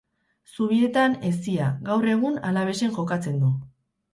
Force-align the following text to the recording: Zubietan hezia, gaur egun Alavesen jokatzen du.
Zubietan 0.55 1.17
hezia, 1.29 1.67
gaur 1.91 2.09
egun 2.15 2.41
Alavesen 2.53 2.97
jokatzen 2.99 3.39
du. 3.45 3.53